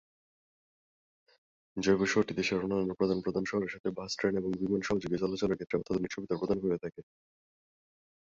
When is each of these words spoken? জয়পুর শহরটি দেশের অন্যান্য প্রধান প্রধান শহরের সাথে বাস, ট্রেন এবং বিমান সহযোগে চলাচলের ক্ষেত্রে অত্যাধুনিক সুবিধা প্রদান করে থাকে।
জয়পুর 1.77 2.09
শহরটি 2.11 2.33
দেশের 2.33 2.59
অন্যান্য 2.59 2.93
প্রধান 2.99 3.19
প্রধান 3.25 3.43
শহরের 3.47 3.73
সাথে 3.73 3.89
বাস, 3.97 4.11
ট্রেন 4.15 4.33
এবং 4.37 4.51
বিমান 4.59 4.81
সহযোগে 4.83 5.21
চলাচলের 5.23 5.57
ক্ষেত্রে 5.57 5.79
অত্যাধুনিক 5.79 6.11
সুবিধা 6.13 6.35
প্রদান 6.39 6.57
করে 6.63 6.77
থাকে। 6.83 7.01